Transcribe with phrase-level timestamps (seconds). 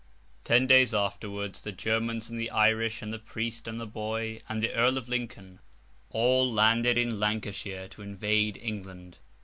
[0.43, 4.63] Ten days afterwards, the Germans, and the Irish, and the priest, and the boy, and
[4.63, 5.59] the Earl of Lincoln,
[6.09, 9.19] all landed in Lancashire to invade England.